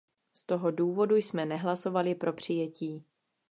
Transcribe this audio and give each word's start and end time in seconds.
Z 0.33 0.45
toho 0.45 0.71
důvodu 0.71 1.15
jsme 1.15 1.45
nehlasovali 1.45 2.15
pro 2.15 2.33
přijetí. 2.33 3.05